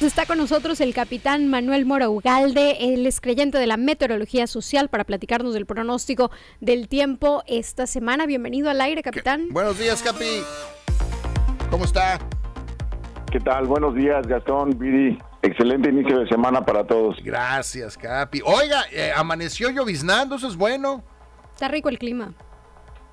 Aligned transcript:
Está 0.00 0.24
con 0.24 0.38
nosotros 0.38 0.80
el 0.80 0.94
capitán 0.94 1.48
Manuel 1.48 1.84
Mora 1.84 2.08
Ugalde, 2.08 2.78
él 2.80 3.06
es 3.06 3.20
creyente 3.20 3.58
de 3.58 3.66
la 3.66 3.76
meteorología 3.76 4.46
social 4.46 4.88
para 4.88 5.04
platicarnos 5.04 5.52
del 5.52 5.66
pronóstico 5.66 6.30
del 6.58 6.88
tiempo 6.88 7.42
esta 7.46 7.86
semana. 7.86 8.24
Bienvenido 8.24 8.70
al 8.70 8.80
aire, 8.80 9.02
capitán. 9.02 9.48
Buenos 9.50 9.78
días, 9.78 10.02
Capi. 10.02 10.42
¿Cómo 11.70 11.84
está? 11.84 12.18
¿Qué 13.30 13.40
tal? 13.40 13.66
Buenos 13.66 13.94
días, 13.94 14.26
Gastón, 14.26 14.78
Viri. 14.78 15.18
Excelente 15.42 15.90
inicio 15.90 16.20
de 16.20 16.28
semana 16.28 16.64
para 16.64 16.86
todos. 16.86 17.18
Gracias, 17.22 17.98
Capi. 17.98 18.40
Oiga, 18.42 18.84
eh, 18.90 19.12
amaneció 19.14 19.68
lloviznando, 19.68 20.36
eso 20.36 20.48
es 20.48 20.56
bueno. 20.56 21.04
Está 21.52 21.68
rico 21.68 21.90
el 21.90 21.98
clima. 21.98 22.32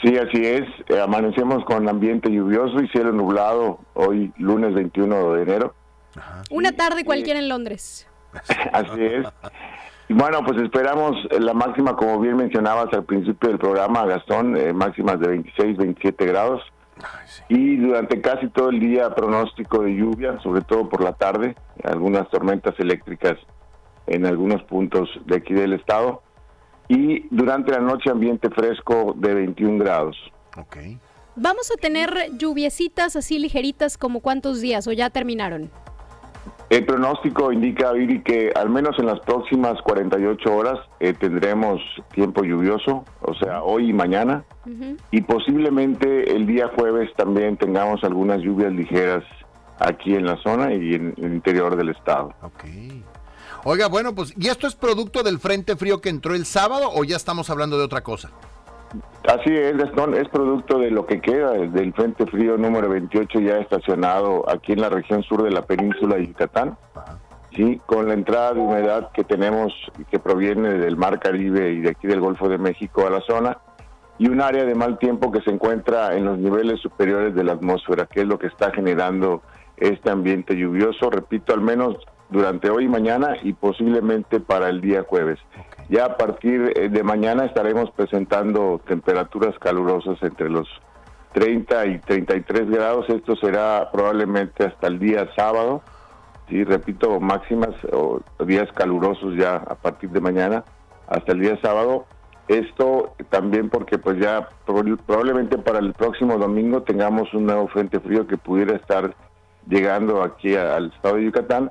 Sí, 0.00 0.16
así 0.16 0.46
es. 0.46 0.62
Eh, 0.90 1.00
amanecemos 1.00 1.64
con 1.64 1.88
ambiente 1.88 2.30
lluvioso 2.30 2.80
y 2.80 2.88
cielo 2.90 3.10
nublado 3.10 3.80
hoy, 3.94 4.32
lunes 4.38 4.72
21 4.74 5.32
de 5.32 5.42
enero. 5.42 5.74
Una 6.50 6.72
tarde 6.72 7.04
cualquiera 7.04 7.38
en 7.38 7.48
Londres. 7.48 8.08
Así 8.72 9.02
es. 9.02 9.26
Y 10.08 10.14
bueno, 10.14 10.42
pues 10.44 10.60
esperamos 10.62 11.16
la 11.38 11.52
máxima, 11.52 11.94
como 11.94 12.18
bien 12.18 12.36
mencionabas 12.36 12.92
al 12.94 13.04
principio 13.04 13.50
del 13.50 13.58
programa, 13.58 14.06
Gastón, 14.06 14.56
eh, 14.56 14.72
máximas 14.72 15.20
de 15.20 15.28
26, 15.28 15.76
27 15.76 16.26
grados. 16.26 16.62
Y 17.48 17.76
durante 17.76 18.20
casi 18.20 18.48
todo 18.48 18.70
el 18.70 18.80
día 18.80 19.14
pronóstico 19.14 19.82
de 19.82 19.94
lluvia, 19.94 20.40
sobre 20.42 20.62
todo 20.62 20.88
por 20.88 21.02
la 21.02 21.12
tarde, 21.12 21.54
algunas 21.84 22.28
tormentas 22.30 22.74
eléctricas 22.78 23.36
en 24.06 24.26
algunos 24.26 24.62
puntos 24.64 25.08
de 25.26 25.36
aquí 25.36 25.52
del 25.52 25.74
estado. 25.74 26.22
Y 26.88 27.28
durante 27.28 27.72
la 27.72 27.80
noche 27.80 28.10
ambiente 28.10 28.48
fresco 28.48 29.14
de 29.16 29.34
21 29.34 29.78
grados. 29.84 30.16
¿Vamos 31.36 31.70
a 31.70 31.76
tener 31.76 32.10
lluviecitas 32.36 33.14
así 33.14 33.38
ligeritas 33.38 33.98
como 33.98 34.20
cuántos 34.20 34.60
días 34.60 34.88
o 34.88 34.92
ya 34.92 35.10
terminaron? 35.10 35.70
El 36.70 36.84
pronóstico 36.84 37.50
indica, 37.50 37.92
Viri, 37.92 38.22
que 38.22 38.52
al 38.54 38.68
menos 38.68 38.98
en 38.98 39.06
las 39.06 39.20
próximas 39.20 39.80
48 39.82 40.54
horas 40.54 40.78
eh, 41.00 41.14
tendremos 41.14 41.80
tiempo 42.12 42.44
lluvioso, 42.44 43.04
o 43.22 43.34
sea, 43.34 43.62
hoy 43.62 43.88
y 43.88 43.92
mañana, 43.94 44.44
y 45.10 45.22
posiblemente 45.22 46.30
el 46.36 46.46
día 46.46 46.70
jueves 46.76 47.10
también 47.16 47.56
tengamos 47.56 48.04
algunas 48.04 48.42
lluvias 48.42 48.70
ligeras 48.72 49.24
aquí 49.78 50.14
en 50.14 50.26
la 50.26 50.36
zona 50.42 50.74
y 50.74 50.94
en 50.94 51.14
el 51.16 51.32
interior 51.32 51.74
del 51.74 51.88
estado. 51.88 52.34
Ok. 52.42 52.64
Oiga, 53.64 53.88
bueno, 53.88 54.14
pues, 54.14 54.34
¿y 54.36 54.48
esto 54.48 54.66
es 54.66 54.74
producto 54.74 55.22
del 55.22 55.38
frente 55.38 55.74
frío 55.74 56.02
que 56.02 56.10
entró 56.10 56.34
el 56.34 56.44
sábado 56.44 56.90
o 56.94 57.02
ya 57.04 57.16
estamos 57.16 57.48
hablando 57.48 57.78
de 57.78 57.84
otra 57.84 58.02
cosa? 58.02 58.30
Así 59.26 59.54
es, 59.54 59.76
Gastón, 59.76 60.14
es 60.14 60.28
producto 60.28 60.78
de 60.78 60.90
lo 60.90 61.06
que 61.06 61.20
queda 61.20 61.52
del 61.52 61.92
Frente 61.92 62.24
Frío 62.26 62.56
número 62.56 62.88
28 62.88 63.40
ya 63.40 63.58
estacionado 63.58 64.48
aquí 64.48 64.72
en 64.72 64.80
la 64.80 64.88
región 64.88 65.22
sur 65.22 65.42
de 65.42 65.50
la 65.50 65.62
península 65.62 66.16
de 66.16 66.28
Yucatán. 66.28 66.78
Sí, 67.54 67.80
con 67.86 68.08
la 68.08 68.14
entrada 68.14 68.54
de 68.54 68.60
humedad 68.60 69.10
que 69.12 69.24
tenemos 69.24 69.72
que 70.10 70.18
proviene 70.18 70.70
del 70.74 70.96
Mar 70.96 71.18
Caribe 71.18 71.72
y 71.72 71.80
de 71.80 71.90
aquí 71.90 72.06
del 72.06 72.20
Golfo 72.20 72.48
de 72.48 72.58
México 72.58 73.06
a 73.06 73.10
la 73.10 73.20
zona 73.22 73.58
y 74.18 74.28
un 74.28 74.40
área 74.40 74.64
de 74.64 74.74
mal 74.74 74.98
tiempo 74.98 75.30
que 75.30 75.40
se 75.42 75.50
encuentra 75.50 76.16
en 76.16 76.24
los 76.24 76.38
niveles 76.38 76.80
superiores 76.80 77.34
de 77.34 77.44
la 77.44 77.52
atmósfera, 77.52 78.06
que 78.06 78.20
es 78.20 78.26
lo 78.26 78.38
que 78.38 78.48
está 78.48 78.72
generando 78.72 79.42
este 79.76 80.10
ambiente 80.10 80.56
lluvioso, 80.56 81.08
repito, 81.08 81.54
al 81.54 81.60
menos 81.60 81.96
durante 82.28 82.68
hoy 82.68 82.84
y 82.84 82.88
mañana 82.88 83.36
y 83.42 83.52
posiblemente 83.52 84.40
para 84.40 84.68
el 84.68 84.80
día 84.80 85.04
jueves. 85.08 85.38
Ya 85.88 86.04
a 86.04 86.16
partir 86.16 86.72
eh, 86.76 86.88
de 86.90 87.02
mañana 87.02 87.46
estaremos 87.46 87.90
presentando 87.92 88.80
temperaturas 88.86 89.58
calurosas 89.58 90.22
entre 90.22 90.50
los 90.50 90.68
30 91.32 91.86
y 91.86 91.98
33 92.00 92.70
grados. 92.70 93.08
Esto 93.08 93.36
será 93.36 93.90
probablemente 93.90 94.64
hasta 94.64 94.86
el 94.86 94.98
día 94.98 95.28
sábado. 95.34 95.82
Sí, 96.48 96.62
repito, 96.64 97.20
máximas 97.20 97.74
o 97.92 98.20
días 98.44 98.70
calurosos 98.72 99.34
ya 99.36 99.56
a 99.56 99.74
partir 99.76 100.10
de 100.10 100.20
mañana 100.20 100.64
hasta 101.06 101.32
el 101.32 101.40
día 101.40 101.58
sábado. 101.62 102.06
Esto 102.48 103.14
también 103.30 103.68
porque 103.68 103.98
pues 103.98 104.18
ya 104.18 104.48
probablemente 105.06 105.58
para 105.58 105.78
el 105.78 105.92
próximo 105.92 106.38
domingo 106.38 106.82
tengamos 106.82 107.32
un 107.34 107.46
nuevo 107.46 107.68
frente 107.68 108.00
frío 108.00 108.26
que 108.26 108.38
pudiera 108.38 108.76
estar 108.76 109.14
llegando 109.66 110.22
aquí 110.22 110.54
al 110.54 110.90
estado 110.92 111.16
de 111.16 111.24
Yucatán 111.24 111.70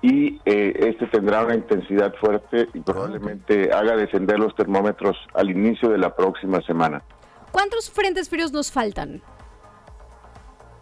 y 0.00 0.40
eh, 0.44 0.74
este 0.88 1.06
tendrá 1.06 1.44
una 1.44 1.54
intensidad 1.54 2.14
fuerte 2.20 2.68
y 2.72 2.80
probablemente 2.80 3.72
haga 3.72 3.96
descender 3.96 4.38
los 4.38 4.54
termómetros 4.54 5.16
al 5.34 5.50
inicio 5.50 5.88
de 5.88 5.98
la 5.98 6.14
próxima 6.14 6.60
semana. 6.62 7.02
¿Cuántos 7.50 7.90
frentes 7.90 8.28
fríos 8.28 8.52
nos 8.52 8.70
faltan? 8.70 9.22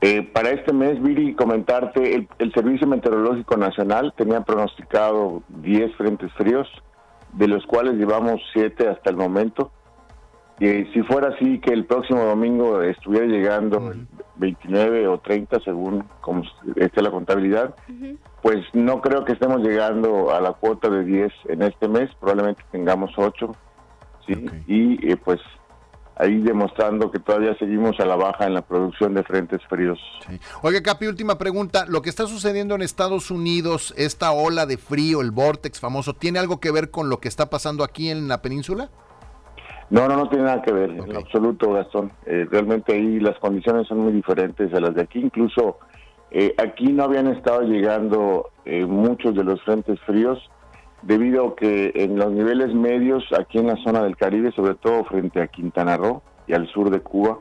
Eh, 0.03 0.23
para 0.23 0.51
este 0.51 0.75
mes, 0.75 1.03
Viri, 1.03 1.35
comentarte, 1.35 2.15
el, 2.15 2.29
el, 2.39 2.53
Servicio 2.53 2.87
Meteorológico 2.87 3.57
Nacional 3.57 4.13
tenía 4.17 4.43
pronosticado 4.43 5.43
10 5.49 5.97
frentes 5.97 6.31
fríos, 6.35 6.69
de 7.33 7.49
los 7.49 7.65
cuales 7.65 7.95
llevamos 7.95 8.41
7 8.53 8.89
hasta 8.89 9.11
el 9.11 9.17
momento. 9.17 9.73
Y 10.59 10.85
si 10.87 11.03
fuera 11.03 11.29
así, 11.29 11.59
que 11.61 11.73
el 11.73 11.85
próximo 11.85 12.25
domingo 12.25 12.81
estuviera 12.81 13.27
llegando 13.27 13.93
29 14.37 15.07
o 15.09 15.19
30, 15.19 15.61
según 15.61 16.05
como 16.23 16.45
esté 16.77 17.03
la 17.03 17.11
contabilidad, 17.11 17.75
pues 18.43 18.65
no 18.73 19.03
creo 19.03 19.25
que 19.25 19.33
estemos 19.33 19.61
llegando 19.61 20.35
a 20.35 20.41
la 20.41 20.53
cuota 20.53 20.89
de 20.89 21.05
10 21.05 21.33
en 21.49 21.63
este 21.63 21.89
mes, 21.89 22.11
probablemente 22.19 22.63
tengamos 22.73 23.11
8, 23.17 23.55
¿sí? 24.27 24.47
Y 24.67 25.13
eh, 25.13 25.17
pues 25.19 25.41
ahí 26.19 26.41
demostrando 26.41 27.11
que 27.11 27.19
todavía 27.19 27.55
seguimos 27.59 28.01
a 28.01 28.07
la 28.07 28.17
baja 28.17 28.47
en 28.47 28.55
la 28.55 28.63
producción 28.63 29.13
de 29.13 29.23
frentes 29.23 29.61
fríos. 29.69 29.99
Sí. 30.27 30.41
Oiga, 30.63 30.83
Capi, 30.83 31.07
última 31.07 31.37
pregunta. 31.37 31.85
¿Lo 31.87 32.01
que 32.01 32.09
está 32.09 32.27
sucediendo 32.27 32.75
en 32.75 32.81
Estados 32.83 33.31
Unidos, 33.31 33.93
esta 33.99 34.33
ola 34.33 34.65
de 34.65 34.79
frío, 34.79 35.21
el 35.21 35.31
vortex 35.31 35.79
famoso, 35.79 36.15
¿tiene 36.15 36.39
algo 36.39 36.61
que 36.61 36.71
ver 36.71 36.91
con 36.91 37.11
lo 37.11 37.21
que 37.21 37.29
está 37.29 37.51
pasando 37.51 37.85
aquí 37.85 38.09
en 38.09 38.29
la 38.29 38.41
península? 38.41 38.89
No, 39.89 40.09
no, 40.09 40.17
no 40.17 40.29
tiene 40.29 40.45
nada 40.45 40.63
que 40.63 40.73
ver, 40.73 40.91
en 40.91 41.17
absoluto, 41.17 41.73
Gastón. 41.73 42.11
Eh, 42.27 42.47
realmente 42.51 42.93
ahí 42.93 43.21
las 43.21 43.39
condiciones 43.39 43.87
son 43.87 44.01
muy 44.01 44.13
diferentes 44.13 44.73
a 44.75 44.81
las 44.81 44.95
de 44.95 45.03
aquí. 45.03 45.21
Incluso 45.21 45.79
eh, 46.33 46.55
aquí 46.59 46.93
no 46.93 47.05
habían 47.05 47.29
estado 47.29 47.63
llegando 47.63 48.51
eh, 48.65 48.85
muchos 48.85 49.35
de 49.37 49.45
los 49.45 49.63
frentes 49.63 50.01
fríos 50.01 50.51
debido 51.03 51.49
a 51.49 51.57
que 51.57 51.93
en 51.95 52.19
los 52.19 52.33
niveles 52.33 52.75
medios, 52.75 53.25
aquí 53.39 53.59
en 53.59 53.69
la 53.69 53.77
zona 53.77 54.03
del 54.03 54.17
Caribe, 54.17 54.51
sobre 54.53 54.75
todo 54.75 55.05
frente 55.05 55.41
a 55.41 55.47
Quintana 55.47 55.97
Roo 55.97 56.21
y 56.49 56.55
al 56.55 56.67
sur 56.69 56.91
de 56.91 57.01
Cuba, 57.01 57.39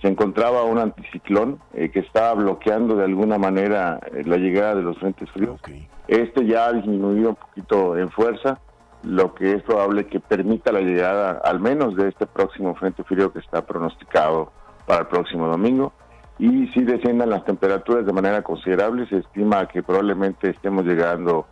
se 0.00 0.08
encontraba 0.08 0.64
un 0.64 0.78
anticiclón 0.78 1.58
que 1.72 1.98
estaba 1.98 2.34
bloqueando 2.34 2.94
de 2.94 3.04
alguna 3.04 3.38
manera 3.38 4.00
la 4.24 4.36
llegada 4.36 4.74
de 4.74 4.82
los 4.82 4.98
frentes 4.98 5.30
fríos. 5.30 5.60
Este 6.08 6.46
ya 6.46 6.66
ha 6.66 6.72
disminuido 6.72 7.30
un 7.30 7.36
poquito 7.36 7.96
en 7.96 8.10
fuerza 8.10 8.60
lo 9.04 9.34
que 9.34 9.52
es 9.52 9.62
probable 9.62 10.06
que 10.06 10.20
permita 10.20 10.72
la 10.72 10.80
llegada 10.80 11.40
al 11.44 11.60
menos 11.60 11.96
de 11.96 12.08
este 12.08 12.26
próximo 12.26 12.74
frente 12.74 13.04
frío 13.04 13.32
que 13.32 13.38
está 13.38 13.64
pronosticado 13.66 14.52
para 14.86 15.00
el 15.00 15.06
próximo 15.06 15.46
domingo. 15.46 15.92
Y 16.38 16.66
si 16.68 16.82
desciendan 16.82 17.30
las 17.30 17.44
temperaturas 17.44 18.04
de 18.04 18.12
manera 18.12 18.42
considerable, 18.42 19.06
se 19.08 19.18
estima 19.18 19.68
que 19.68 19.82
probablemente 19.82 20.50
estemos 20.50 20.84
llegando 20.84 21.46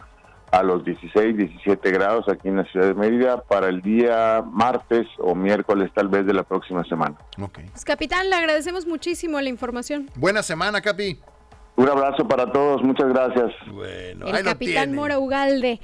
a 0.51 0.63
los 0.63 0.85
16, 0.85 1.37
17 1.37 1.91
grados 1.91 2.29
aquí 2.29 2.49
en 2.49 2.57
la 2.57 2.65
ciudad 2.65 2.89
de 2.89 2.95
Mérida 2.95 3.43
para 3.43 3.69
el 3.69 3.81
día 3.81 4.45
martes 4.45 5.07
o 5.19 5.35
miércoles 5.35 5.91
tal 5.95 6.09
vez 6.09 6.27
de 6.27 6.35
la 6.35 6.43
próxima 6.43 6.85
semana. 6.85 7.17
Okay. 7.41 7.67
Pues, 7.71 7.85
capitán, 7.85 8.29
le 8.29 8.37
agradecemos 8.37 8.87
muchísimo 8.87 9.41
la 9.41 9.49
información. 9.49 10.11
Buena 10.17 10.43
semana, 10.43 10.83
Capi. 10.83 11.19
Un 11.77 11.89
abrazo 11.89 12.29
para 12.29 12.53
todos, 12.53 12.83
muchas 12.83 13.09
gracias. 13.09 13.51
Bueno, 13.73 14.27
el 14.27 14.45
capitán 14.45 14.95
Mora 14.95 15.19
Ugalde. 15.19 15.81